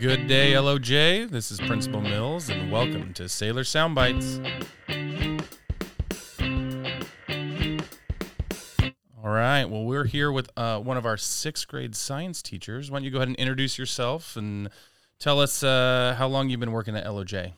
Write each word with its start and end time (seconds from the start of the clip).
Good 0.00 0.26
day, 0.26 0.54
LOJ. 0.54 1.30
This 1.30 1.52
is 1.52 1.60
Principal 1.60 2.00
Mills, 2.00 2.48
and 2.48 2.72
welcome 2.72 3.14
to 3.14 3.28
Sailor 3.28 3.62
Soundbites. 3.62 4.44
All 9.22 9.30
right. 9.30 9.64
Well, 9.64 9.84
we're 9.84 10.04
here 10.04 10.32
with 10.32 10.50
uh, 10.56 10.80
one 10.80 10.96
of 10.96 11.06
our 11.06 11.16
sixth 11.16 11.68
grade 11.68 11.94
science 11.94 12.42
teachers. 12.42 12.90
Why 12.90 12.98
don't 12.98 13.04
you 13.04 13.12
go 13.12 13.18
ahead 13.18 13.28
and 13.28 13.36
introduce 13.36 13.78
yourself 13.78 14.36
and 14.36 14.68
tell 15.20 15.38
us 15.38 15.62
uh, 15.62 16.16
how 16.18 16.26
long 16.26 16.48
you've 16.48 16.58
been 16.58 16.72
working 16.72 16.96
at 16.96 17.06
LOJ? 17.06 17.52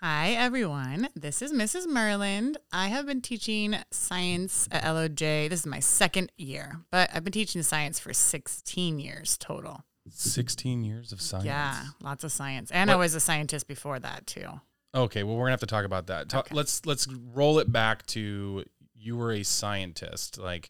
Hi, 0.00 0.30
everyone. 0.30 1.10
This 1.14 1.42
is 1.42 1.52
Mrs. 1.52 1.86
Myrland. 1.86 2.56
I 2.72 2.88
have 2.88 3.04
been 3.04 3.20
teaching 3.20 3.76
science 3.90 4.66
at 4.72 4.82
LOJ. 4.84 5.50
This 5.50 5.60
is 5.60 5.66
my 5.66 5.80
second 5.80 6.32
year, 6.38 6.80
but 6.90 7.10
I've 7.12 7.22
been 7.22 7.34
teaching 7.34 7.62
science 7.62 8.00
for 8.00 8.14
16 8.14 8.98
years 8.98 9.36
total. 9.36 9.84
16 10.14 10.84
years 10.84 11.12
of 11.12 11.20
science. 11.20 11.46
Yeah, 11.46 11.82
lots 12.02 12.24
of 12.24 12.32
science. 12.32 12.70
And 12.70 12.90
I 12.90 12.96
was 12.96 13.14
a 13.14 13.20
scientist 13.20 13.66
before 13.68 13.98
that, 14.00 14.26
too. 14.26 14.46
Okay, 14.94 15.22
well, 15.22 15.36
we're 15.36 15.44
gonna 15.44 15.52
have 15.52 15.60
to 15.60 15.66
talk 15.66 15.84
about 15.84 16.08
that. 16.08 16.28
Ta- 16.28 16.40
Okay. 16.40 16.54
Let's 16.54 16.84
let's 16.84 17.06
roll 17.32 17.58
it 17.60 17.70
back 17.70 18.04
to 18.06 18.64
you 18.94 19.16
were 19.16 19.32
a 19.32 19.44
scientist. 19.44 20.36
Like, 20.36 20.68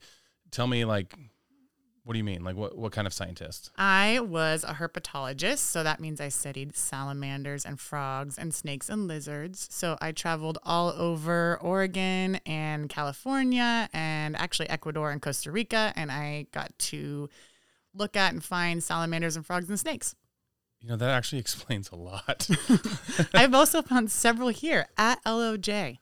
tell 0.50 0.66
me, 0.66 0.84
like, 0.84 1.14
what 2.04 2.12
do 2.14 2.18
you 2.18 2.24
mean? 2.24 2.44
Like, 2.44 2.54
what 2.56 2.76
what 2.76 2.92
kind 2.92 3.06
of 3.06 3.14
scientist? 3.14 3.70
I 3.78 4.20
was 4.20 4.62
a 4.62 4.74
herpetologist, 4.74 5.58
so 5.58 5.82
that 5.84 6.00
means 6.00 6.20
I 6.20 6.28
studied 6.28 6.76
salamanders 6.76 7.64
and 7.64 7.80
frogs 7.80 8.36
and 8.36 8.52
snakes 8.52 8.90
and 8.90 9.08
lizards. 9.08 9.68
So 9.70 9.96
I 10.02 10.12
traveled 10.12 10.58
all 10.64 10.90
over 10.90 11.56
Oregon 11.62 12.40
and 12.44 12.88
California 12.90 13.88
and 13.94 14.36
actually 14.36 14.68
Ecuador 14.68 15.10
and 15.12 15.22
Costa 15.22 15.50
Rica, 15.50 15.94
and 15.96 16.12
I 16.12 16.46
got 16.52 16.78
to 16.90 17.30
look 17.94 18.16
at 18.16 18.32
and 18.32 18.42
find 18.42 18.82
salamanders 18.82 19.36
and 19.36 19.44
frogs 19.44 19.68
and 19.68 19.78
snakes. 19.78 20.14
You 20.80 20.88
know, 20.88 20.96
that 20.96 21.10
actually 21.10 21.38
explains 21.46 21.90
a 21.90 21.96
lot. 21.96 22.48
I've 23.34 23.54
also 23.54 23.82
found 23.82 24.10
several 24.10 24.48
here 24.48 24.86
at 24.96 25.22
LOJ. 25.24 25.98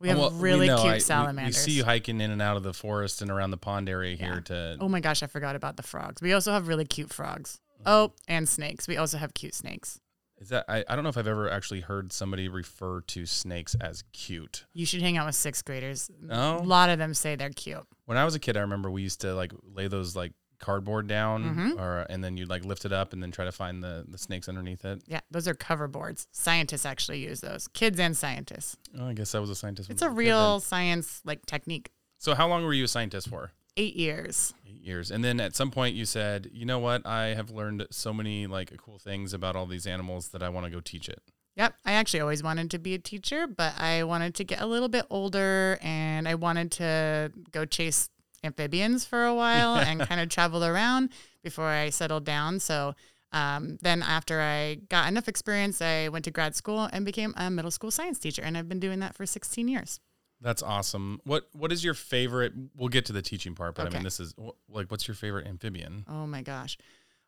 We 0.00 0.08
have 0.08 0.18
Well, 0.18 0.30
really 0.32 0.66
know, 0.66 0.76
cute 0.82 1.10
I- 1.10 1.32
we- 1.32 1.44
We, 1.46 1.52
see 1.52 1.72
you 1.72 1.84
hiking 1.84 2.20
in 2.20 2.30
and 2.30 2.42
out 2.42 2.56
of 2.56 2.62
the 2.62 2.74
forest 2.74 3.22
and 3.22 3.30
around 3.30 3.52
the 3.52 3.56
pond 3.56 3.88
area 3.88 4.16
here 4.16 4.34
Yeah. 4.34 4.40
to. 4.40 4.76
oh 4.80 4.88
my 4.88 5.00
gosh, 5.00 5.22
I 5.22 5.26
forgot 5.26 5.56
about 5.56 5.76
the 5.76 5.82
frogs. 5.82 6.20
We 6.20 6.32
also 6.32 6.52
have 6.52 6.68
really 6.68 6.84
cute 6.84 7.12
frogs. 7.12 7.60
Oh, 7.86 8.12
and 8.28 8.48
snakes. 8.48 8.88
We 8.88 8.96
also 8.96 9.18
have 9.18 9.34
cute 9.34 9.54
snakes. 9.54 10.00
Is 10.38 10.48
that 10.48 10.64
I, 10.68 10.84
I 10.88 10.94
don't 10.94 11.04
know 11.04 11.10
if 11.10 11.16
I've 11.16 11.28
ever 11.28 11.48
actually 11.50 11.80
heard 11.80 12.12
somebody 12.12 12.48
refer 12.48 13.02
to 13.02 13.24
snakes 13.24 13.74
as 13.76 14.02
cute. 14.12 14.64
You 14.74 14.84
should 14.84 15.00
hang 15.00 15.16
out 15.16 15.26
with 15.26 15.36
sixth 15.36 15.64
graders. 15.64 16.10
No? 16.20 16.58
A 16.58 16.62
lot 16.62 16.90
of 16.90 16.98
them 16.98 17.14
say 17.14 17.36
they're 17.36 17.50
cute. 17.50 17.86
When 18.06 18.18
I 18.18 18.24
was 18.24 18.34
a 18.34 18.38
kid, 18.40 18.56
I 18.56 18.60
remember 18.60 18.90
we 18.90 19.02
used 19.02 19.20
to 19.20 19.34
like 19.34 19.52
lay 19.62 19.86
those 19.86 20.16
like 20.16 20.32
cardboard 20.58 21.06
down, 21.06 21.44
Mhm. 21.56 21.78
or 21.80 22.00
and 22.10 22.22
then 22.24 22.36
you'd 22.36 22.48
like 22.48 22.64
lift 22.64 22.84
it 22.84 22.92
up 22.92 23.12
and 23.12 23.22
then 23.22 23.30
try 23.30 23.44
to 23.44 23.52
find 23.52 23.82
the 23.82 24.04
the 24.08 24.18
snakes 24.18 24.48
underneath 24.48 24.84
it. 24.84 25.02
Yeah, 25.06 25.20
those 25.30 25.46
are 25.48 25.54
cover 25.54 25.88
boards. 25.88 26.26
Scientists 26.32 26.86
actually 26.86 27.20
use 27.22 27.40
those. 27.40 27.68
Kids 27.68 27.98
and 28.00 28.16
scientists. 28.16 28.76
Oh, 28.98 29.06
I 29.08 29.12
guess 29.14 29.34
I 29.34 29.38
was 29.38 29.50
a 29.50 29.54
scientist. 29.54 29.90
It's 29.90 30.02
a 30.02 30.10
real 30.10 30.60
science 30.60 31.20
like 31.24 31.44
technique. 31.46 31.90
So 32.18 32.34
how 32.34 32.48
long 32.48 32.64
were 32.64 32.72
you 32.74 32.84
a 32.84 32.88
scientist 32.88 33.28
for? 33.28 33.52
Eight 33.76 33.96
years. 33.96 34.54
Eight 34.66 34.80
years. 34.82 35.10
And 35.10 35.24
then 35.24 35.40
at 35.40 35.56
some 35.56 35.70
point 35.70 35.96
you 35.96 36.04
said, 36.04 36.48
you 36.52 36.64
know 36.64 36.78
what? 36.78 37.04
I 37.06 37.34
have 37.34 37.50
learned 37.50 37.86
so 37.90 38.12
many 38.14 38.46
like 38.46 38.72
cool 38.78 38.98
things 38.98 39.32
about 39.34 39.56
all 39.56 39.66
these 39.66 39.86
animals 39.86 40.28
that 40.28 40.42
I 40.42 40.48
want 40.48 40.64
to 40.66 40.70
go 40.70 40.80
teach 40.80 41.08
it. 41.08 41.20
Yep. 41.56 41.74
I 41.84 41.92
actually 41.92 42.20
always 42.20 42.42
wanted 42.42 42.70
to 42.72 42.78
be 42.78 42.94
a 42.94 42.98
teacher, 42.98 43.46
but 43.46 43.78
I 43.78 44.02
wanted 44.04 44.34
to 44.36 44.44
get 44.44 44.60
a 44.60 44.66
little 44.66 44.88
bit 44.88 45.06
older 45.10 45.78
and 45.82 46.26
I 46.28 46.34
wanted 46.34 46.72
to 46.72 47.32
go 47.52 47.64
chase 47.64 48.08
amphibians 48.44 49.04
for 49.04 49.24
a 49.24 49.34
while 49.34 49.76
and 49.76 50.00
kind 50.00 50.20
of 50.20 50.28
traveled 50.28 50.62
around 50.62 51.10
before 51.42 51.68
I 51.68 51.90
settled 51.90 52.24
down. 52.24 52.60
So 52.60 52.94
um, 53.32 53.78
then 53.82 54.02
after 54.02 54.40
I 54.40 54.76
got 54.88 55.08
enough 55.08 55.28
experience, 55.28 55.82
I 55.82 56.08
went 56.08 56.24
to 56.26 56.30
grad 56.30 56.54
school 56.54 56.88
and 56.92 57.04
became 57.04 57.34
a 57.36 57.50
middle 57.50 57.70
school 57.70 57.90
science 57.90 58.18
teacher. 58.18 58.42
And 58.42 58.56
I've 58.56 58.68
been 58.68 58.80
doing 58.80 59.00
that 59.00 59.14
for 59.14 59.26
16 59.26 59.66
years. 59.66 60.00
That's 60.40 60.62
awesome. 60.62 61.20
What 61.24 61.48
What 61.52 61.72
is 61.72 61.82
your 61.82 61.94
favorite? 61.94 62.52
We'll 62.76 62.88
get 62.88 63.06
to 63.06 63.12
the 63.12 63.22
teaching 63.22 63.54
part, 63.54 63.74
but 63.74 63.86
I 63.86 63.90
mean, 63.90 64.02
this 64.02 64.20
is 64.20 64.34
like, 64.68 64.90
what's 64.90 65.08
your 65.08 65.14
favorite 65.14 65.46
amphibian? 65.46 66.04
Oh 66.08 66.26
my 66.26 66.42
gosh. 66.42 66.76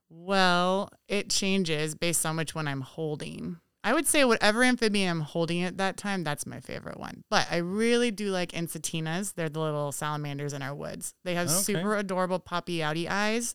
Well, 0.08 0.90
it 1.08 1.30
changes 1.30 1.94
based 1.94 2.24
on 2.26 2.36
which 2.36 2.54
one 2.54 2.68
I'm 2.68 2.82
holding. 2.82 3.56
I 3.86 3.94
would 3.94 4.08
say 4.08 4.24
whatever 4.24 4.64
amphibian 4.64 5.08
I'm 5.08 5.20
holding 5.20 5.62
at 5.62 5.76
that 5.76 5.96
time, 5.96 6.24
that's 6.24 6.44
my 6.44 6.58
favorite 6.58 6.98
one. 6.98 7.22
But 7.30 7.46
I 7.52 7.58
really 7.58 8.10
do 8.10 8.30
like 8.30 8.50
ensatinas. 8.50 9.34
They're 9.34 9.48
the 9.48 9.60
little 9.60 9.92
salamanders 9.92 10.52
in 10.52 10.60
our 10.60 10.74
woods. 10.74 11.14
They 11.22 11.34
have 11.36 11.46
Okay. 11.48 11.56
super 11.56 11.96
adorable 11.96 12.40
poppy 12.40 12.78
outy 12.78 13.08
eyes, 13.08 13.54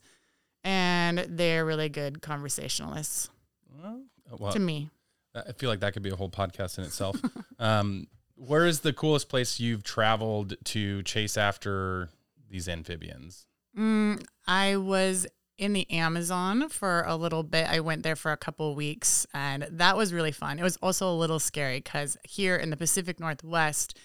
and 0.63 1.19
they're 1.29 1.65
really 1.65 1.89
good 1.89 2.21
conversationalists 2.21 3.29
Well, 3.77 4.03
well, 4.39 4.53
to 4.53 4.59
me. 4.59 4.89
I 5.35 5.51
feel 5.51 5.69
like 5.69 5.81
that 5.81 5.91
could 5.91 6.01
be 6.01 6.11
a 6.11 6.15
whole 6.15 6.29
podcast 6.29 6.77
in 6.77 6.85
itself. 6.85 7.17
um, 7.59 8.07
where 8.35 8.65
is 8.65 8.79
the 8.79 8.93
coolest 8.93 9.27
place 9.27 9.59
you've 9.59 9.83
traveled 9.83 10.55
to 10.63 11.03
chase 11.03 11.35
after 11.35 12.09
these 12.49 12.69
amphibians? 12.69 13.45
Mm, 13.77 14.23
I 14.47 14.77
was 14.77 15.27
in 15.61 15.73
the 15.73 15.89
Amazon 15.91 16.67
for 16.69 17.03
a 17.05 17.15
little 17.15 17.43
bit. 17.43 17.67
I 17.69 17.79
went 17.81 18.01
there 18.01 18.15
for 18.15 18.31
a 18.31 18.37
couple 18.37 18.73
weeks 18.73 19.27
and 19.33 19.67
that 19.69 19.95
was 19.95 20.11
really 20.11 20.31
fun. 20.31 20.57
It 20.57 20.63
was 20.63 20.75
also 20.81 21.07
a 21.07 21.13
little 21.15 21.39
scary 21.39 21.77
because 21.79 22.17
here 22.27 22.55
in 22.55 22.71
the 22.71 22.75
Pacific 22.77 23.19
Northwest, 23.19 23.95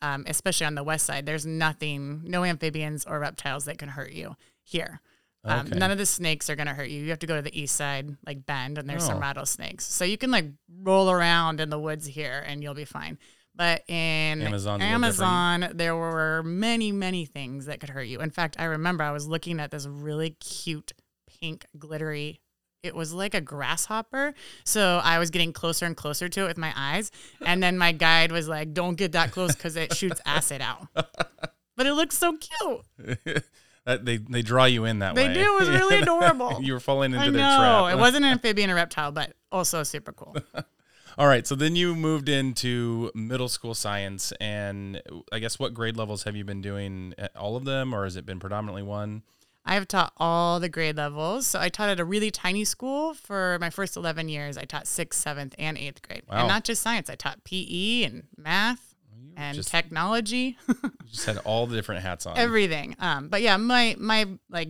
um, 0.00 0.24
especially 0.26 0.66
on 0.66 0.74
the 0.74 0.82
west 0.82 1.04
side, 1.04 1.26
there's 1.26 1.44
nothing, 1.44 2.22
no 2.24 2.44
amphibians 2.44 3.04
or 3.04 3.18
reptiles 3.20 3.66
that 3.66 3.76
can 3.78 3.90
hurt 3.90 4.12
you 4.12 4.36
here. 4.64 5.02
Um, 5.44 5.66
Okay. 5.66 5.78
None 5.78 5.90
of 5.90 5.98
the 5.98 6.06
snakes 6.06 6.48
are 6.48 6.56
going 6.56 6.68
to 6.68 6.72
hurt 6.74 6.88
you. 6.88 7.02
You 7.02 7.10
have 7.10 7.18
to 7.18 7.26
go 7.26 7.36
to 7.36 7.42
the 7.42 7.60
east 7.60 7.76
side, 7.76 8.16
like 8.26 8.46
Bend, 8.46 8.78
and 8.78 8.88
there's 8.88 9.04
Oh. 9.04 9.08
some 9.08 9.20
rattlesnakes. 9.20 9.84
So 9.84 10.04
you 10.06 10.16
can 10.16 10.30
like 10.30 10.46
roll 10.80 11.10
around 11.10 11.60
in 11.60 11.68
the 11.68 11.78
woods 11.78 12.06
here 12.06 12.42
and 12.46 12.62
you'll 12.62 12.72
be 12.74 12.86
fine. 12.86 13.18
But 13.54 13.82
in 13.86 14.40
Amazon's 14.40 14.82
a 14.82 14.86
little 14.86 15.00
different. 15.10 15.30
Amazon, 15.30 15.76
there 15.76 15.94
were 15.94 16.42
many, 16.42 16.90
many 16.90 17.26
things 17.26 17.66
that 17.66 17.80
could 17.80 17.90
hurt 17.90 18.04
you. 18.06 18.20
In 18.20 18.30
fact, 18.30 18.56
I 18.58 18.64
remember 18.64 19.04
I 19.04 19.10
was 19.12 19.26
looking 19.26 19.60
at 19.60 19.70
this 19.70 19.86
really 19.86 20.30
cute 20.30 20.92
pink 21.40 21.66
glittery. 21.78 22.40
It 22.82 22.94
was 22.96 23.12
like 23.12 23.34
a 23.34 23.40
grasshopper. 23.40 24.34
So 24.64 25.00
I 25.04 25.18
was 25.20 25.30
getting 25.30 25.52
closer 25.52 25.86
and 25.86 25.96
closer 25.96 26.28
to 26.28 26.44
it 26.44 26.48
with 26.48 26.58
my 26.58 26.72
eyes. 26.76 27.10
And 27.46 27.62
then 27.62 27.78
my 27.78 27.92
guide 27.92 28.32
was 28.32 28.48
like, 28.48 28.72
don't 28.74 28.96
get 28.96 29.12
that 29.12 29.30
close 29.30 29.54
because 29.54 29.76
it 29.76 29.94
shoots 29.94 30.20
acid 30.26 30.60
out. 30.60 30.88
But 30.94 31.86
it 31.86 31.94
looks 31.94 32.18
so 32.18 32.36
cute. 32.36 33.44
That 33.84 34.04
they 34.04 34.18
they 34.18 34.42
draw 34.42 34.66
you 34.66 34.84
in 34.84 35.00
that 35.00 35.16
They 35.16 35.26
way. 35.26 35.34
They 35.34 35.42
do. 35.42 35.56
It 35.56 35.58
was 35.58 35.68
really 35.68 35.96
adorable. 36.02 36.58
you 36.62 36.72
were 36.72 36.78
falling 36.78 37.14
into 37.14 37.24
I 37.26 37.30
their 37.30 37.40
know. 37.42 37.86
trap. 37.88 37.94
It 37.94 37.98
wasn't 37.98 38.24
an 38.24 38.30
amphibian 38.30 38.70
or 38.70 38.76
reptile, 38.76 39.10
but 39.10 39.32
also 39.50 39.82
super 39.82 40.12
cool. 40.12 40.36
All 41.18 41.26
right, 41.26 41.44
so 41.44 41.56
then 41.56 41.74
you 41.74 41.96
moved 41.96 42.28
into 42.28 43.10
middle 43.16 43.48
school 43.48 43.74
science, 43.74 44.32
and 44.40 45.02
I 45.32 45.40
guess 45.40 45.58
what 45.58 45.74
grade 45.74 45.96
levels 45.96 46.22
have 46.22 46.36
you 46.36 46.44
been 46.44 46.62
doing? 46.62 47.12
Eh, 47.18 47.26
all 47.34 47.56
of 47.56 47.64
them, 47.64 47.92
or 47.92 48.04
has 48.04 48.14
it 48.14 48.24
been 48.24 48.38
predominantly 48.38 48.84
one? 48.84 49.22
I've 49.64 49.86
taught 49.86 50.12
all 50.16 50.58
the 50.60 50.68
grade 50.68 50.96
levels. 50.96 51.46
So 51.46 51.60
I 51.60 51.68
taught 51.68 51.88
at 51.88 52.00
a 52.00 52.04
really 52.04 52.30
tiny 52.30 52.64
school 52.64 53.14
for 53.14 53.58
my 53.60 53.70
first 53.70 53.96
11 53.96 54.28
years. 54.28 54.58
I 54.58 54.64
taught 54.64 54.86
sixth, 54.86 55.20
seventh, 55.20 55.54
and 55.58 55.78
eighth 55.78 56.02
grade. 56.02 56.22
Wow. 56.28 56.40
And 56.40 56.48
not 56.48 56.64
just 56.64 56.82
science, 56.82 57.08
I 57.08 57.14
taught 57.14 57.44
PE 57.44 58.02
and 58.04 58.24
math 58.36 58.94
and 59.36 59.54
just- 59.56 59.70
technology, 59.70 60.58
You 60.68 60.74
just 61.06 61.26
had 61.26 61.38
all 61.38 61.66
the 61.66 61.76
different 61.76 62.02
hats 62.02 62.26
on. 62.26 62.36
everything. 62.36 62.96
Um, 62.98 63.28
but 63.28 63.40
yeah, 63.40 63.56
my, 63.56 63.94
my 63.98 64.26
like 64.50 64.68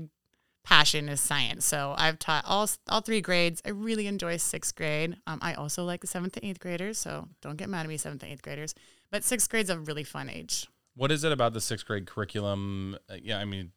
passion 0.65 1.09
is 1.09 1.21
science. 1.21 1.65
So 1.65 1.95
I've 1.97 2.19
taught 2.19 2.45
all, 2.47 2.69
all 2.89 3.01
three 3.01 3.21
grades. 3.21 3.61
I 3.65 3.71
really 3.71 4.07
enjoy 4.07 4.37
sixth 4.37 4.75
grade. 4.77 5.17
Um, 5.27 5.39
I 5.43 5.55
also 5.55 5.85
like 5.85 6.01
the 6.03 6.07
seventh 6.07 6.37
and 6.37 6.45
eighth 6.45 6.61
graders. 6.61 6.99
So 6.99 7.29
don't 7.41 7.57
get 7.57 7.69
mad 7.69 7.81
at 7.81 7.89
me, 7.89 7.97
seventh 7.97 8.23
and 8.23 8.31
eighth 8.33 8.43
graders. 8.43 8.75
But 9.11 9.25
sixth 9.25 9.49
grade's 9.51 9.71
a 9.71 9.79
really 9.79 10.05
fun 10.05 10.29
age. 10.31 10.67
what 10.95 11.11
is 11.11 11.25
it 11.25 11.33
about 11.33 11.55
the 11.55 11.61
sixth 11.61 11.87
grade 11.87 12.07
curriculum? 12.07 12.97
Uh, 13.11 13.15
yeah, 13.21 13.39
I 13.39 13.45
mean, 13.45 13.73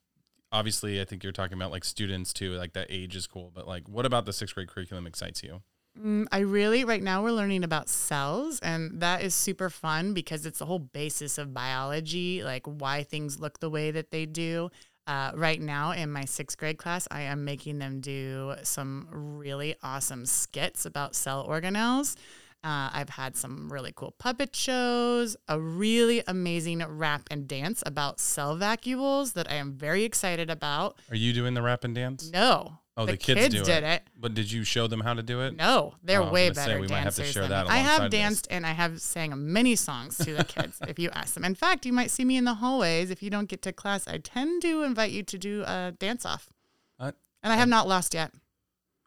obviously, 0.56 1.02
I 1.02 1.06
think 1.06 1.24
you're 1.24 1.34
talking 1.34 1.58
about 1.58 1.72
like 1.72 1.84
students 1.84 2.34
too. 2.34 2.54
Like 2.54 2.74
that 2.74 2.88
age 2.90 3.16
is 3.16 3.28
cool, 3.28 3.52
but 3.54 3.68
like, 3.68 3.88
what 3.90 4.06
about 4.06 4.26
the 4.26 4.34
sixth 4.34 4.56
grade 4.56 4.70
curriculum 4.70 5.06
excites 5.06 5.44
you? 5.44 5.62
Mm, 6.00 6.26
I 6.32 6.40
really, 6.40 6.84
right 6.84 7.04
now, 7.04 7.24
we're 7.24 7.32
learning 7.32 7.64
about 7.64 7.88
cells, 7.88 8.60
and 8.60 9.00
that 9.02 9.22
is 9.22 9.34
super 9.34 9.70
fun 9.70 10.14
because 10.14 10.46
it's 10.46 10.60
the 10.60 10.66
whole 10.66 10.80
basis 10.80 11.38
of 11.38 11.54
biology, 11.54 12.44
like 12.44 12.66
why 12.66 13.04
things 13.04 13.40
look 13.40 13.60
the 13.60 13.70
way 13.70 13.92
that 13.92 14.12
they 14.12 14.26
do. 14.26 14.70
Uh, 15.08 15.32
right 15.36 15.62
now, 15.62 15.92
in 15.92 16.12
my 16.12 16.26
sixth 16.26 16.58
grade 16.58 16.78
class, 16.78 17.08
I 17.12 17.22
am 17.22 17.46
making 17.46 17.78
them 17.78 18.02
do 18.02 18.56
some 18.64 19.08
really 19.12 19.76
awesome 19.84 20.26
skits 20.26 20.86
about 20.86 21.16
cell 21.16 21.48
organelles. 21.48 22.16
Uh, 22.66 22.90
I've 22.94 23.10
had 23.10 23.36
some 23.38 23.72
really 23.72 23.94
cool 23.96 24.16
puppet 24.18 24.56
shows, 24.56 25.38
a 25.48 25.60
really 25.60 26.24
amazing 26.28 26.84
rap 26.88 27.28
and 27.30 27.48
dance 27.48 27.84
about 27.86 28.20
cell 28.20 28.58
vacuoles 28.58 29.34
that 29.34 29.50
I 29.52 29.56
am 29.56 29.74
very 29.74 30.04
excited 30.04 30.50
about. 30.50 30.98
Are 31.12 31.16
you 31.16 31.32
doing 31.32 31.54
the 31.54 31.62
rap 31.62 31.84
and 31.84 31.94
dance? 31.94 32.32
No, 32.34 32.80
Oh, 32.98 33.06
the, 33.06 33.18
kids, 33.18 33.54
do 33.54 33.64
did 33.66 33.84
it. 33.84 33.84
it. 33.84 34.04
But 34.18 34.34
did 34.34 34.50
you 34.52 34.64
show 34.64 34.88
them 34.88 35.02
how 35.02 35.14
to 35.14 35.22
do 35.22 35.42
it? 35.42 35.56
No, 35.56 35.94
they're 36.02 36.22
Oh, 36.24 36.32
way 36.32 36.46
gonna 36.48 36.56
say, 36.56 36.66
better 36.68 36.80
we 36.80 36.88
might 36.88 37.02
have 37.02 37.14
to 37.16 37.22
dancers 37.22 37.34
share 37.34 37.44
than 37.44 37.52
that. 37.52 37.68
I 37.70 37.78
have 37.78 38.04
this. 38.04 38.12
danced 38.20 38.48
and 38.50 38.66
I 38.66 38.72
have 38.72 39.02
sang 39.02 39.34
many 39.54 39.76
songs 39.76 40.18
to 40.20 40.34
the 40.34 40.44
kids 40.56 40.80
if 40.88 40.98
you 40.98 41.10
ask 41.12 41.34
them. 41.36 41.44
In 41.44 41.56
fact, 41.56 41.86
you 41.86 41.92
might 41.94 42.10
see 42.10 42.24
me 42.26 42.38
in 42.38 42.46
the 42.46 42.54
hallways 42.56 43.12
if 43.12 43.22
you 43.22 43.30
don't 43.30 43.50
get 43.50 43.62
to 43.64 43.74
class. 43.74 44.08
I 44.08 44.18
tend 44.18 44.62
to 44.64 44.84
invite 44.84 45.12
you 45.12 45.24
to 45.24 45.38
do 45.38 45.64
a 45.68 45.94
dance 46.00 46.26
off. 46.26 46.50
Uh, 46.98 47.12
and 47.44 47.52
I 47.54 47.58
have 47.58 47.68
not 47.70 47.86
lost 47.88 48.14
yet. 48.14 48.32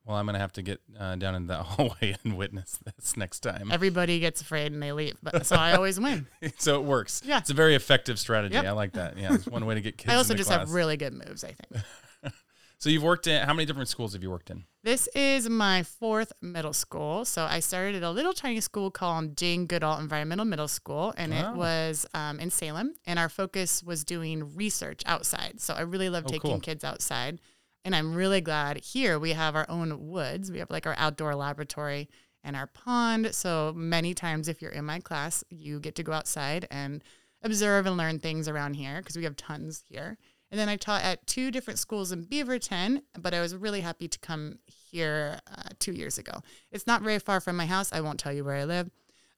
Well, 0.08 0.16
I'm 0.16 0.25
gonna 0.25 0.38
have 0.38 0.52
to 0.55 0.62
get 0.62 0.81
uh, 0.99 1.16
down 1.16 1.34
in 1.34 1.46
the 1.46 1.56
hallway 1.62 2.16
and 2.25 2.38
witness 2.38 2.78
this 2.96 3.16
next 3.19 3.40
time. 3.40 3.70
Everybody 3.70 4.19
gets 4.20 4.40
afraid 4.40 4.72
and 4.72 4.82
they 4.82 4.90
leave, 4.93 5.19
but 5.22 5.44
so 5.44 5.55
I 5.56 5.75
always 5.75 6.00
win. 6.00 6.26
so 6.58 6.81
it 6.81 6.84
works. 6.84 7.20
Yeah. 7.25 7.38
it's 7.38 7.50
a 7.50 7.55
very 7.55 7.75
effective 7.75 8.19
strategy. 8.19 8.55
Yep. 8.55 8.64
I 8.64 8.70
like 8.70 8.93
that. 8.94 9.19
Yeah, 9.19 9.34
it's 9.34 9.46
one 9.46 9.66
way 9.66 9.75
to 9.75 9.82
get 9.82 9.99
kids. 9.99 10.10
I 10.10 10.16
also 10.16 10.32
just 10.34 10.49
class. 10.49 10.60
have 10.60 10.72
really 10.72 10.96
good 10.96 11.12
moves, 11.12 11.44
I 11.44 11.52
think. 11.52 11.84
So 12.81 12.90
you've 12.90 13.02
worked 13.02 13.26
in 13.26 13.44
how 13.44 13.52
many 13.55 13.66
different 13.66 13.88
schools 13.88 14.12
have 14.12 14.22
you 14.22 14.31
worked 14.31 14.50
in? 14.50 14.62
This 14.84 15.08
is 15.08 15.49
my 15.49 15.82
fourth 15.82 16.32
middle 16.40 16.72
school. 16.72 17.25
So 17.25 17.43
I 17.43 17.58
started 17.58 17.96
at 17.96 18.02
a 18.04 18.11
little 18.12 18.32
tiny 18.32 18.61
school 18.61 18.93
called 18.93 19.37
Jane 19.37 19.66
Goodall 19.66 19.99
Environmental 19.99 20.44
Middle 20.44 20.69
School, 20.69 21.12
and 21.16 21.32
Wow. 21.32 21.50
it 21.50 21.56
was 21.56 22.06
um, 22.14 22.38
in 22.38 22.50
Salem. 22.50 22.94
And 23.04 23.19
our 23.19 23.28
focus 23.28 23.82
was 23.82 24.04
doing 24.04 24.54
research 24.54 25.02
outside. 25.06 25.61
So 25.61 25.75
I 25.75 25.81
really 25.81 26.08
love 26.08 26.22
Oh, 26.28 26.31
taking 26.31 26.52
cool. 26.52 26.61
kids 26.61 26.84
outside. 26.84 27.40
And 27.84 27.94
I'm 27.94 28.14
really 28.14 28.40
glad 28.40 28.78
here 28.78 29.19
we 29.19 29.32
have 29.32 29.56
our 29.56 29.66
own 29.69 30.08
woods. 30.08 30.50
We 30.50 30.58
have 30.58 30.70
like 30.70 30.86
our 30.86 30.96
outdoor 30.98 31.34
laboratory 31.34 32.08
and 32.44 32.56
our 32.56 32.66
pond. 32.66 33.34
So 33.34 33.72
many 33.75 34.14
times, 34.14 34.48
if 34.48 34.60
you're 34.60 34.70
in 34.70 34.84
my 34.84 35.00
class, 35.00 35.44
you 35.50 35.80
get 35.80 35.94
to 35.96 36.02
go 36.02 36.12
outside 36.12 36.66
and 36.70 37.02
observe 37.42 37.86
and 37.86 37.96
learn 37.96 38.19
things 38.19 38.48
around 38.48 38.75
here 38.75 38.98
because 38.98 39.16
we 39.16 39.25
have 39.25 39.36
tons 39.36 39.82
here. 39.88 40.19
And 40.50 40.58
then 40.58 40.69
I 40.69 40.76
taught 40.76 41.02
at 41.02 41.26
two 41.26 41.50
different 41.50 41.78
schools 41.78 42.10
in 42.10 42.25
Beaverton, 42.25 43.02
but 43.19 43.34
I 43.34 43.40
was 43.40 43.54
really 43.54 43.82
happy 43.82 44.08
to 44.08 44.19
come 44.19 44.58
here 44.66 45.40
uh, 45.46 45.69
two 45.78 45.92
years 45.92 46.16
ago. 46.16 46.40
It's 46.72 46.86
not 46.86 47.02
very 47.02 47.19
far 47.19 47.40
from 47.40 47.56
my 47.56 47.66
house. 47.66 47.92
I 47.92 48.00
won't 48.00 48.19
tell 48.19 48.32
you 48.32 48.44
where 48.44 48.56
I 48.56 48.64
live. 48.64 48.90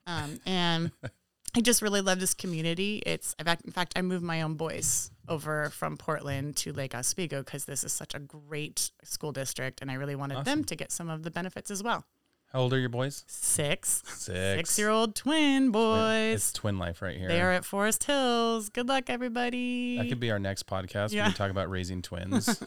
Um, 0.07 0.41
and 0.47 0.93
I 1.55 1.61
just 1.61 1.83
really 1.83 2.01
love 2.01 2.21
this 2.21 2.35
community. 2.35 3.03
It's 3.05 3.35
in 3.39 3.73
fact, 3.73 3.93
I 3.97 4.03
moved 4.03 4.23
my 4.25 4.43
own 4.43 4.55
boys 4.55 5.11
over 5.29 5.71
from 5.71 5.97
Portland 5.97 6.57
to 6.59 6.73
Lake 6.73 6.95
Oswego 6.95 7.43
because 7.43 7.65
this 7.65 7.83
is 7.85 7.93
such 7.93 8.15
a 8.15 8.19
great 8.21 8.93
school 9.03 9.33
district, 9.33 9.81
and 9.83 9.91
I 9.91 9.95
really 9.95 10.15
wanted 10.17 10.45
them 10.45 10.65
to 10.65 10.77
get 10.77 10.93
some 10.93 11.09
of 11.11 11.23
the 11.25 11.31
benefits 11.31 11.71
as 11.71 11.83
well. 11.83 12.05
How 12.53 12.59
old 12.63 12.73
are 12.73 12.79
your 12.81 12.89
boys? 12.89 13.25
Six, 13.29 14.03
Six. 14.07 14.27
six-year-old 14.33 15.15
twin 15.15 15.71
boys. 15.71 16.35
It's 16.35 16.53
twin 16.53 16.79
life 16.79 17.01
right 17.01 17.17
here. 17.17 17.29
They 17.29 17.41
are 17.41 17.53
at 17.53 17.65
Forest 17.65 18.03
Hills. 18.05 18.71
Good 18.71 18.89
luck, 18.89 19.05
everybody. 19.09 19.97
that 19.99 20.09
could 20.09 20.19
be 20.19 20.33
our 20.33 20.41
next 20.41 20.67
podcast. 20.67 21.13
Yeah. 21.13 21.27
We 21.27 21.31
can 21.31 21.35
talk 21.35 21.53
about 21.53 21.71
raising 21.71 22.03
twins. 22.03 22.49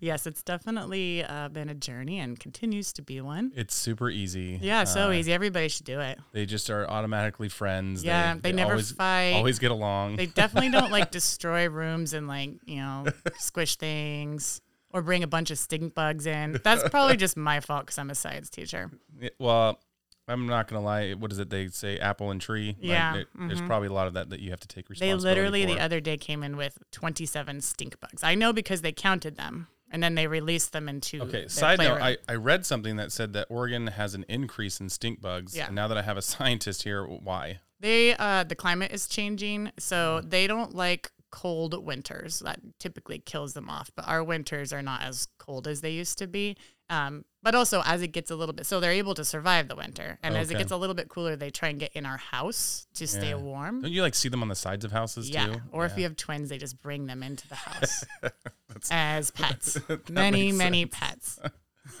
Yes, 0.00 0.26
it's 0.26 0.42
definitely 0.42 1.24
uh, 1.24 1.48
been 1.48 1.68
a 1.68 1.74
journey 1.74 2.18
and 2.20 2.38
continues 2.38 2.92
to 2.94 3.02
be 3.02 3.20
one. 3.20 3.52
it's 3.54 3.74
super 3.74 4.10
easy. 4.10 4.58
Yeah, 4.62 4.84
so 4.84 5.08
Uh, 5.08 5.12
easy. 5.12 5.32
Everybody 5.32 5.68
should 5.68 5.86
do 5.86 6.00
it. 6.00 6.18
They 6.32 6.46
just 6.46 6.70
are 6.70 6.88
automatically 6.88 7.48
friends. 7.48 8.04
Yeah, 8.04 8.36
they 8.40 8.52
never 8.52 8.72
always, 8.72 8.92
fight. 8.92 9.32
Always 9.34 9.58
get 9.58 9.70
along. 9.70 10.16
They 10.16 10.26
definitely 10.26 10.70
don't 10.70 10.90
like 10.92 11.10
destroy 11.20 11.68
rooms 11.68 12.12
and 12.12 12.28
like, 12.28 12.50
you 12.66 12.76
know, 12.76 13.06
squish 13.38 13.76
things 13.76 14.60
or 14.92 15.02
bring 15.02 15.22
a 15.22 15.26
bunch 15.26 15.50
of 15.50 15.58
stink 15.58 15.94
bugs 15.94 16.26
in. 16.26 16.60
That's 16.62 16.88
probably 16.88 17.16
just 17.26 17.36
my 17.36 17.60
fault 17.60 17.86
because 17.86 17.98
I'm 17.98 18.10
a 18.10 18.14
science 18.14 18.48
teacher. 18.50 18.90
Yeah, 19.20 19.30
well, 19.38 19.80
I'm 20.28 20.46
not 20.46 20.66
gonna 20.68 20.84
lie. 20.84 21.12
What 21.12 21.30
is 21.32 21.38
it 21.38 21.50
they 21.50 21.68
say? 21.68 21.98
Apple 21.98 22.30
and 22.30 22.40
tree. 22.40 22.68
Like, 22.68 22.76
Yeah, 22.80 23.12
there- 23.12 23.26
There's 23.48 23.60
probably 23.62 23.88
a 23.88 23.92
lot 23.92 24.06
of 24.08 24.14
that 24.14 24.30
that 24.30 24.40
you 24.40 24.50
have 24.50 24.60
to 24.60 24.68
take 24.68 24.88
responsibility. 24.90 25.22
They 25.22 25.30
literally 25.30 25.62
for. 25.66 25.74
the 25.74 25.80
other 25.80 26.00
day 26.00 26.16
came 26.16 26.42
in 26.42 26.56
with 26.56 26.78
27 26.90 27.60
stink 27.60 28.00
bugs. 28.00 28.22
I 28.24 28.34
know 28.34 28.52
because 28.52 28.80
they 28.82 28.92
counted 28.92 29.36
them 29.36 29.68
and 29.90 30.02
then 30.02 30.14
they 30.14 30.26
release 30.26 30.68
them 30.68 30.88
into. 30.88 31.22
Okay. 31.22 31.48
Side 31.48 31.78
note. 31.78 32.00
I, 32.00 32.16
I 32.28 32.34
read 32.34 32.66
something 32.66 32.96
that 32.96 33.12
said 33.12 33.32
that 33.34 33.46
Oregon 33.50 33.86
has 33.88 34.14
an 34.14 34.24
increase 34.28 34.80
in 34.80 34.88
stink 34.88 35.20
bugs. 35.20 35.56
Yeah. 35.56 35.66
And 35.66 35.74
now 35.74 35.88
that 35.88 35.96
I 35.98 36.02
have 36.02 36.16
a 36.16 36.22
scientist 36.34 36.82
here, 36.82 37.04
why? 37.04 37.60
They 37.80 38.16
uh 38.16 38.44
the 38.44 38.54
climate 38.54 38.90
is 38.92 39.06
changing, 39.06 39.70
so 39.78 40.20
they 40.22 40.46
don't 40.46 40.74
like 40.74 41.10
cold 41.30 41.84
winters. 41.84 42.38
That 42.40 42.60
typically 42.78 43.18
kills 43.18 43.52
them 43.52 43.68
off. 43.68 43.90
But 43.94 44.08
our 44.08 44.24
winters 44.24 44.72
are 44.72 44.80
not 44.82 45.02
as 45.02 45.28
cold 45.38 45.68
as 45.68 45.82
they 45.82 45.90
used 45.90 46.16
to 46.18 46.26
be. 46.26 46.56
Um, 46.88 47.24
but 47.42 47.54
also 47.56 47.82
as 47.84 48.00
it 48.00 48.08
gets 48.08 48.30
a 48.30 48.36
little 48.36 48.52
bit, 48.52 48.64
so 48.64 48.78
they're 48.80 48.92
able 48.92 49.14
to 49.14 49.24
survive 49.24 49.66
the 49.68 49.74
winter. 49.76 50.18
And 50.22 50.36
as 50.36 50.50
it 50.50 50.58
gets 50.58 50.70
a 50.70 50.76
little 50.76 50.94
bit 50.94 51.08
cooler, 51.08 51.34
they 51.36 51.50
try 51.50 51.68
and 51.68 51.78
get 51.80 51.92
in 51.94 52.06
our 52.06 52.16
house 52.16 52.86
to 52.94 53.06
stay 53.08 53.34
warm. 53.34 53.82
Don't 53.82 53.90
you 53.92 54.02
like 54.02 54.14
see 54.14 54.28
them 54.28 54.40
on 54.42 54.48
the 54.48 54.54
sides 54.54 54.84
of 54.84 54.92
houses 54.92 55.28
Yeah. 55.28 55.46
too? 55.46 55.60
Or 55.72 55.84
if 55.84 55.96
you 55.96 56.04
have 56.04 56.16
twins, 56.16 56.48
they 56.48 56.58
just 56.58 56.80
bring 56.80 57.06
them 57.06 57.22
into 57.24 57.46
the 57.48 57.56
house 57.56 58.04
As 58.90 59.30
pets. 59.32 59.78
many, 60.08 60.52
many 60.52 60.86
pets. 60.86 61.38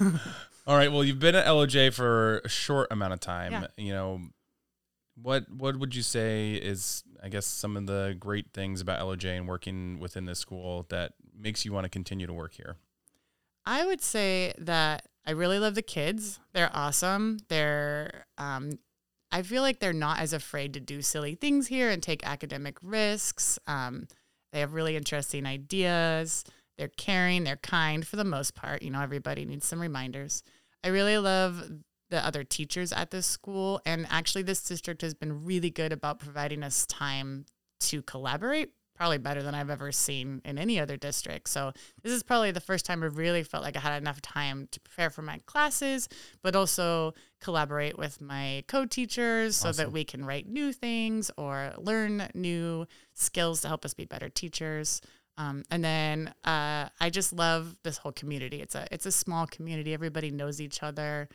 All 0.66 0.76
right. 0.76 0.90
Well, 0.90 1.04
you've 1.04 1.20
been 1.20 1.34
at 1.34 1.46
LOJ 1.46 1.92
for 1.92 2.38
a 2.44 2.48
short 2.48 2.88
amount 2.90 3.12
of 3.12 3.20
time. 3.20 3.52
Yeah. 3.52 3.66
You 3.76 3.92
know, 3.92 4.20
what 5.20 5.50
what 5.50 5.78
would 5.78 5.94
you 5.94 6.02
say 6.02 6.54
is, 6.54 7.04
I 7.22 7.28
guess, 7.28 7.46
some 7.46 7.76
of 7.76 7.86
the 7.86 8.16
great 8.18 8.52
things 8.52 8.80
about 8.80 9.00
LOJ 9.00 9.36
and 9.36 9.46
working 9.48 9.98
within 9.98 10.24
this 10.24 10.38
school 10.38 10.86
that 10.90 11.12
makes 11.38 11.64
you 11.64 11.72
want 11.72 11.84
to 11.84 11.88
continue 11.88 12.26
to 12.26 12.32
work 12.32 12.54
here? 12.54 12.76
I 13.64 13.84
would 13.84 14.00
say 14.00 14.54
that 14.58 15.08
I 15.26 15.32
really 15.32 15.58
love 15.58 15.74
the 15.74 15.82
kids. 15.82 16.38
They're 16.52 16.70
awesome. 16.72 17.38
They're, 17.48 18.26
um, 18.38 18.78
I 19.32 19.42
feel 19.42 19.62
like 19.62 19.80
they're 19.80 19.92
not 19.92 20.20
as 20.20 20.32
afraid 20.32 20.72
to 20.74 20.80
do 20.80 21.02
silly 21.02 21.34
things 21.34 21.66
here 21.66 21.90
and 21.90 22.00
take 22.00 22.24
academic 22.24 22.78
risks. 22.80 23.58
Um, 23.66 24.06
they 24.52 24.60
have 24.60 24.72
really 24.72 24.96
interesting 24.96 25.44
ideas. 25.46 26.44
They're 26.78 26.88
caring. 26.88 27.44
They're 27.44 27.56
kind 27.56 28.06
for 28.06 28.16
the 28.16 28.24
most 28.24 28.54
part. 28.54 28.82
You 28.82 28.90
know, 28.90 29.00
everybody 29.00 29.44
needs 29.44 29.66
some 29.66 29.80
reminders. 29.80 30.42
I 30.84 30.88
really 30.88 31.18
love 31.18 31.70
the 32.10 32.24
other 32.24 32.44
teachers 32.44 32.92
at 32.92 33.10
this 33.10 33.26
school. 33.26 33.80
And 33.84 34.06
actually, 34.10 34.42
this 34.42 34.62
district 34.62 35.02
has 35.02 35.14
been 35.14 35.44
really 35.44 35.70
good 35.70 35.92
about 35.92 36.18
providing 36.18 36.62
us 36.62 36.86
time 36.86 37.46
to 37.80 38.02
collaborate, 38.02 38.70
probably 38.94 39.18
better 39.18 39.42
than 39.42 39.54
I've 39.54 39.70
ever 39.70 39.90
seen 39.92 40.40
in 40.44 40.58
any 40.58 40.78
other 40.78 40.96
district. 40.96 41.48
So, 41.48 41.72
this 42.02 42.12
is 42.12 42.22
probably 42.22 42.52
the 42.52 42.60
first 42.60 42.86
time 42.86 43.02
I've 43.02 43.16
really 43.16 43.42
felt 43.42 43.64
like 43.64 43.76
I 43.76 43.80
had 43.80 44.00
enough 44.00 44.22
time 44.22 44.68
to 44.70 44.80
prepare 44.80 45.10
for 45.10 45.22
my 45.22 45.40
classes, 45.46 46.08
but 46.42 46.54
also 46.54 47.14
collaborate 47.40 47.98
with 47.98 48.20
my 48.20 48.64
co 48.68 48.86
teachers 48.86 49.56
so 49.56 49.72
that 49.72 49.92
we 49.92 50.04
can 50.04 50.24
write 50.24 50.48
new 50.48 50.72
things 50.72 51.30
or 51.36 51.72
learn 51.78 52.28
new 52.34 52.86
skills 53.14 53.62
to 53.62 53.68
help 53.68 53.84
us 53.84 53.94
be 53.94 54.04
better 54.04 54.28
teachers. 54.28 55.00
Um, 55.38 55.64
and 55.70 55.84
then 55.84 56.34
uh, 56.44 56.88
I 57.00 57.10
just 57.10 57.32
love 57.32 57.76
this 57.82 57.98
whole 57.98 58.12
community. 58.12 58.60
It's 58.62 58.74
a 58.74 58.86
it's 58.90 59.06
a 59.06 59.12
small 59.12 59.46
community. 59.46 59.92
Everybody 59.92 60.30
knows 60.30 60.60
each 60.60 60.82
other. 60.82 61.28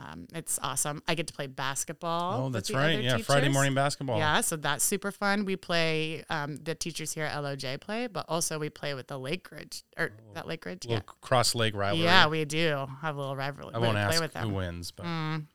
Um, 0.00 0.28
it's 0.32 0.60
awesome. 0.62 1.02
I 1.08 1.16
get 1.16 1.26
to 1.26 1.34
play 1.34 1.48
basketball. 1.48 2.44
Oh, 2.46 2.50
that's 2.50 2.70
right. 2.70 3.02
Yeah, 3.02 3.16
Friday 3.18 3.48
morning 3.48 3.74
basketball. 3.74 4.18
Yeah, 4.18 4.42
so 4.42 4.54
that's 4.54 4.84
super 4.84 5.10
fun. 5.10 5.44
We 5.44 5.56
play 5.56 6.22
um, 6.30 6.54
the 6.58 6.76
teachers 6.76 7.12
here 7.12 7.24
at 7.24 7.34
LOJ 7.42 7.80
play, 7.80 8.06
but 8.06 8.24
also 8.28 8.60
we 8.60 8.70
play 8.70 8.94
with 8.94 9.08
the 9.08 9.18
Lakeridge 9.18 9.82
or 9.98 10.12
that 10.34 10.46
Lakeridge. 10.46 10.88
Yeah, 10.88 11.00
cross 11.20 11.56
lake 11.56 11.74
rivalry. 11.74 12.04
yeah, 12.04 12.28
we 12.28 12.44
do 12.44 12.86
have 13.00 13.16
a 13.16 13.18
little 13.18 13.34
rivalry. 13.34 13.74
I 13.74 13.78
won't 13.78 13.94
play 13.94 14.02
ask 14.02 14.36
who 14.36 14.50
wins, 14.50 14.92
but 14.92 15.04
Mm, 15.04 15.46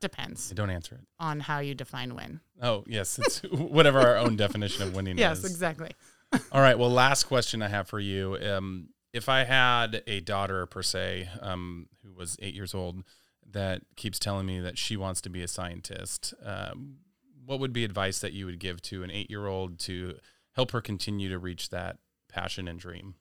depends 0.00 0.50
don't 0.50 0.70
answer 0.70 0.96
it. 0.96 1.02
on 1.20 1.38
how 1.38 1.60
you 1.60 1.76
define 1.76 2.16
win. 2.16 2.40
Oh, 2.60 2.82
yes. 2.88 3.20
It's 3.20 3.38
whatever 3.52 4.00
our 4.00 4.16
own 4.16 4.34
definition 4.34 4.82
of 4.82 4.96
winning 4.96 5.16
Yes, 5.16 5.38
is. 5.38 5.44
Yes, 5.44 5.52
exactly. 5.52 5.90
All 6.52 6.60
right. 6.60 6.78
Well, 6.78 6.90
last 6.90 7.24
question 7.24 7.62
I 7.62 7.68
have 7.68 7.88
for 7.88 8.00
you. 8.00 8.36
Um, 8.36 8.88
if 9.12 9.28
I 9.28 9.44
had 9.44 10.02
a 10.06 10.20
daughter, 10.20 10.66
per 10.66 10.82
se, 10.82 11.28
um, 11.40 11.88
who 12.02 12.12
was 12.14 12.36
eight 12.40 12.54
years 12.54 12.74
old, 12.74 13.02
that 13.50 13.82
keeps 13.96 14.18
telling 14.18 14.46
me 14.46 14.60
that 14.60 14.78
she 14.78 14.96
wants 14.96 15.20
to 15.22 15.30
be 15.30 15.42
a 15.42 15.48
scientist, 15.48 16.32
um, 16.44 16.96
what 17.44 17.60
would 17.60 17.72
be 17.72 17.84
advice 17.84 18.20
that 18.20 18.32
you 18.32 18.46
would 18.46 18.58
give 18.58 18.80
to 18.82 19.02
an 19.02 19.10
eight 19.10 19.28
year 19.28 19.46
old 19.46 19.78
to 19.80 20.14
help 20.52 20.70
her 20.70 20.80
continue 20.80 21.28
to 21.28 21.38
reach 21.38 21.70
that 21.70 21.98
passion 22.28 22.66
and 22.68 22.78
dream? 22.78 23.14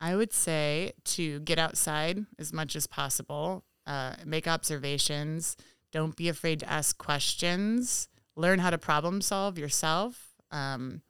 I 0.00 0.16
would 0.16 0.32
say 0.32 0.92
to 1.04 1.40
get 1.40 1.58
outside 1.58 2.24
as 2.38 2.52
much 2.52 2.74
as 2.74 2.86
possible, 2.86 3.64
uh, 3.86 4.14
make 4.24 4.48
observations, 4.48 5.56
don't 5.92 6.16
be 6.16 6.28
afraid 6.28 6.60
to 6.60 6.70
ask 6.70 6.96
questions, 6.96 8.08
learn 8.36 8.58
how 8.58 8.70
to 8.70 8.78
problem 8.78 9.20
solve 9.20 9.58
yourself. 9.58 10.34
Um, 10.50 11.02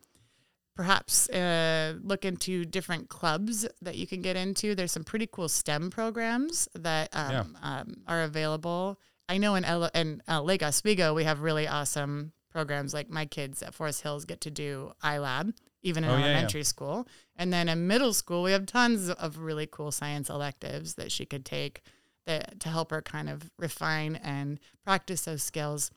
perhaps 0.80 1.28
uh, 1.28 1.92
look 2.02 2.24
into 2.24 2.64
different 2.64 3.10
clubs 3.10 3.66
that 3.82 3.96
you 3.96 4.06
can 4.06 4.22
get 4.22 4.34
into. 4.34 4.74
There's 4.74 4.92
some 4.92 5.04
pretty 5.04 5.28
cool 5.30 5.46
STEM 5.46 5.90
programs 5.90 6.68
that 6.74 7.10
um, 7.12 7.54
um, 7.62 7.96
are 8.06 8.22
available. 8.22 8.98
I 9.28 9.36
know 9.36 9.56
in, 9.56 9.64
L- 9.66 9.90
in 9.94 10.22
uh, 10.26 10.40
Lake 10.40 10.62
Oswego, 10.62 11.12
we 11.12 11.24
have 11.24 11.40
really 11.42 11.68
awesome 11.68 12.32
programs 12.50 12.94
like 12.94 13.10
my 13.10 13.26
kids 13.26 13.62
at 13.62 13.74
Forest 13.74 14.00
Hills 14.00 14.24
get 14.24 14.40
to 14.40 14.50
do 14.50 14.92
iLab, 15.04 15.52
even 15.82 16.02
in 16.02 16.08
Oh, 16.08 16.14
yeah, 16.14 16.20
yeah. 16.20 16.26
elementary 16.30 16.64
school. 16.64 17.06
And 17.36 17.52
then 17.52 17.68
in 17.68 17.86
middle 17.86 18.14
school, 18.14 18.42
we 18.42 18.52
have 18.52 18.64
tons 18.64 19.10
of 19.10 19.36
really 19.36 19.66
cool 19.70 19.92
science 19.92 20.30
electives 20.30 20.94
that 20.94 21.12
she 21.12 21.26
could 21.26 21.44
take 21.44 21.82
that, 22.24 22.58
to 22.60 22.70
help 22.70 22.90
her 22.90 23.02
kind 23.02 23.28
of 23.28 23.50
refine 23.58 24.16
and 24.16 24.58
practice 24.82 25.26
those 25.26 25.42
skills. 25.42 25.90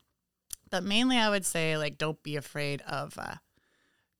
But 0.70 0.84
mainly, 0.84 1.18
I 1.18 1.30
would 1.30 1.46
say, 1.46 1.78
like, 1.78 1.98
don't 1.98 2.22
be 2.22 2.36
afraid 2.36 2.82
of 2.82 3.18
uh, 3.18 3.36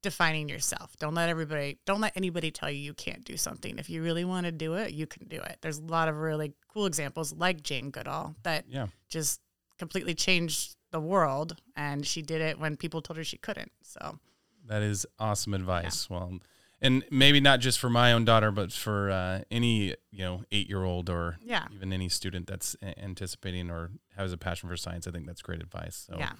defining 0.04 0.48
yourself. 0.48 0.96
Don't 1.00 1.16
let 1.16 1.30
everybody, 1.30 1.80
don't 1.86 2.00
let 2.02 2.16
anybody 2.16 2.52
tell 2.52 2.70
you 2.70 2.78
you 2.78 2.94
can't 2.94 3.24
do 3.26 3.36
something. 3.38 3.80
If 3.80 3.90
you 3.90 4.04
really 4.04 4.24
want 4.26 4.46
to 4.46 4.52
do 4.52 4.76
it, 4.76 4.94
you 4.94 5.08
can 5.08 5.28
do 5.28 5.38
it. 5.38 5.58
There's 5.62 5.80
a 5.80 5.84
lot 5.84 6.08
of 6.10 6.18
really 6.18 6.54
cool 6.72 6.86
examples 6.86 7.34
like 7.34 7.64
Jane 7.64 7.90
Goodall 7.90 8.36
that 8.44 8.66
Yeah. 8.70 8.88
just 9.10 9.42
completely 9.80 10.14
changed 10.14 10.76
the 10.92 11.00
world, 11.00 11.56
and 11.76 12.06
she 12.06 12.22
did 12.22 12.40
it 12.42 12.60
when 12.60 12.78
people 12.78 13.02
told 13.02 13.18
her 13.18 13.24
she 13.24 13.38
couldn't. 13.38 13.72
So 13.82 14.20
That 14.68 14.84
is 14.84 15.06
awesome 15.20 15.54
advice. 15.56 16.10
Well, 16.10 16.40
and 16.82 17.04
maybe 17.10 17.40
not 17.40 17.60
just 17.62 17.80
for 17.80 17.90
my 17.90 18.12
own 18.14 18.24
daughter, 18.26 18.52
but 18.52 18.72
for 18.72 19.10
uh, 19.10 19.42
any 19.50 19.96
you 20.12 20.20
know 20.20 20.44
eight 20.52 20.68
year 20.70 20.84
old 20.84 21.10
or 21.10 21.38
Yeah. 21.42 21.66
even 21.74 21.92
any 21.94 22.08
student 22.10 22.46
that's 22.48 22.76
anticipating 22.98 23.70
or 23.72 23.92
has 24.18 24.32
a 24.34 24.38
passion 24.38 24.70
for 24.70 24.78
science. 24.78 25.08
I 25.08 25.12
think 25.12 25.26
that's 25.26 25.42
great 25.42 25.62
advice. 25.62 26.06
So, 26.10 26.18
Yeah. 26.20 26.34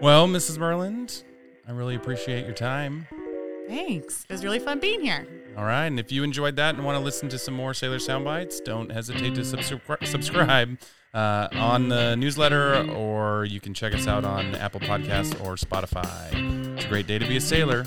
well, 0.00 0.26
Mrs. 0.28 0.56
Myrland, 0.58 1.22
I 1.66 1.72
really 1.72 1.94
appreciate 1.94 2.44
your 2.44 2.54
time. 2.54 3.06
Thanks. 3.68 4.24
It 4.28 4.32
was 4.32 4.44
really 4.44 4.58
fun 4.58 4.80
being 4.80 5.00
here. 5.00 5.26
All 5.56 5.64
right, 5.64 5.86
and 5.86 6.00
if 6.00 6.10
you 6.10 6.24
enjoyed 6.24 6.56
that 6.56 6.74
and 6.74 6.84
want 6.84 6.96
to 6.96 7.04
listen 7.04 7.28
to 7.28 7.38
some 7.38 7.54
more 7.54 7.74
Sailor 7.74 7.98
Soundbites, 7.98 8.64
don't 8.64 8.90
hesitate 8.90 9.34
to 9.34 9.42
subscri- 9.42 10.06
subscribe 10.06 10.78
uh, 11.14 11.48
on 11.52 11.88
the 11.88 12.16
newsletter, 12.16 12.90
or 12.90 13.44
you 13.44 13.60
can 13.60 13.74
check 13.74 13.94
us 13.94 14.06
out 14.06 14.24
on 14.24 14.54
Apple 14.54 14.80
Podcasts 14.80 15.38
or 15.44 15.56
Spotify. 15.56 16.76
It's 16.76 16.86
a 16.86 16.88
great 16.88 17.06
day 17.06 17.18
to 17.18 17.26
be 17.26 17.36
a 17.36 17.40
sailor. 17.40 17.86